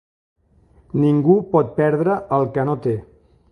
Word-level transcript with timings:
Ningú 1.01 1.35
pot 1.53 1.71
perdre 1.77 2.17
el 2.39 2.51
que 2.57 2.67
no 2.71 2.77
té. 2.87 2.97